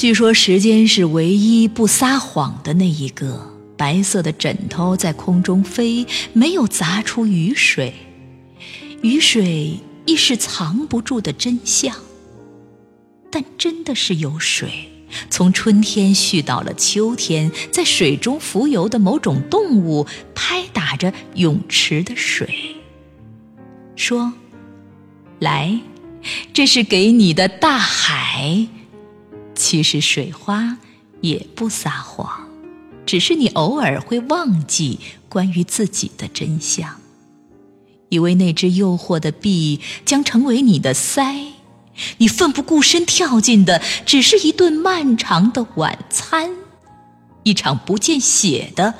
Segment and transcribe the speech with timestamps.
[0.00, 3.54] 据说时间是唯一不撒谎的那一个。
[3.76, 7.92] 白色的枕头在空中飞，没有砸出雨水，
[9.02, 11.94] 雨水亦是藏不住的真相。
[13.30, 14.70] 但真的是有水，
[15.28, 22.48] 从春天续到了秋天，在水中浮游的某种动物拍打着泳池的水，
[23.96, 24.32] 说
[25.40, 25.78] ：“来，
[26.54, 28.66] 这是给你的大海。”
[29.70, 30.78] 其实水花
[31.20, 32.48] 也不撒谎。
[33.06, 37.00] 只是你偶尔会忘记关于自己的真相，
[38.08, 41.52] 以为那只诱惑的臂将成为你的腮，
[42.18, 46.50] 你奋不顾身跳进的只是一顿漫长的晚餐，
[47.44, 48.94] 一场不见血的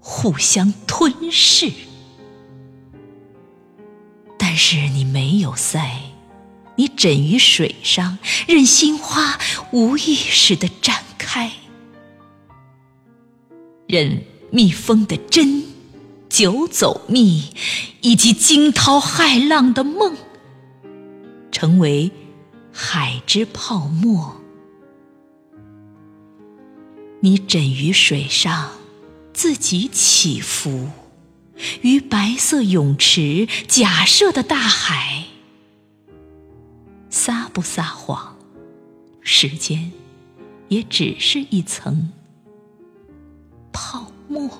[0.00, 1.70] 互相吞噬。
[4.36, 5.88] 但是你没有腮，
[6.82, 9.38] 你枕于水上，任心花
[9.70, 11.52] 无意识的绽开。
[13.86, 15.62] 任蜜蜂的针、
[16.28, 17.44] 久走蜜，
[18.00, 20.16] 以及惊涛骇浪的梦，
[21.52, 22.10] 成为
[22.72, 24.40] 海之泡沫。
[27.20, 28.72] 你枕于水上，
[29.32, 30.88] 自己起伏，
[31.82, 35.21] 于白色泳池假设的大海，
[37.52, 38.36] 不撒谎？
[39.20, 39.92] 时间
[40.68, 42.10] 也只是一层。
[43.72, 44.50] 泡沫。